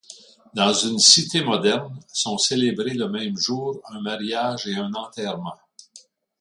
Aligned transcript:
Dans 0.55 0.73
une 0.73 0.97
cité 0.97 1.43
moderne, 1.43 1.99
sont 2.11 2.39
célébrés 2.39 2.95
le 2.95 3.07
même 3.07 3.37
jour 3.37 3.83
un 3.87 4.01
mariage 4.01 4.65
et 4.65 4.73
un 4.75 4.91
enterrement. 4.95 5.53